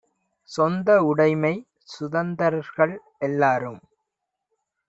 [0.49, 1.53] சொந்த உடைமை!
[1.85, 2.95] சுதந்தரர்கள்
[3.19, 3.81] எல்லாரும்!